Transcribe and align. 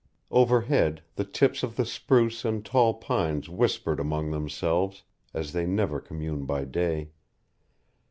Overhead 0.31 1.03
the 1.15 1.23
tips 1.23 1.61
of 1.61 1.75
the 1.75 1.85
spruce 1.85 2.43
and 2.43 2.65
tall 2.65 2.95
pines 2.95 3.49
whispered 3.49 3.99
among 3.99 4.31
themselves, 4.31 5.03
as 5.31 5.53
they 5.53 5.67
never 5.67 5.99
commune 5.99 6.45
by 6.47 6.65
day. 6.65 7.11